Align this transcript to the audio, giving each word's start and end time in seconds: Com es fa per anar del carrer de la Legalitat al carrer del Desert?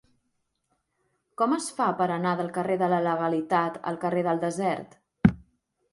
Com 1.41 1.53
es 1.57 1.67
fa 1.81 1.89
per 2.01 2.07
anar 2.15 2.33
del 2.41 2.49
carrer 2.57 2.79
de 2.85 2.89
la 2.95 3.03
Legalitat 3.09 3.81
al 3.93 4.03
carrer 4.07 4.25
del 4.31 4.43
Desert? 4.49 4.99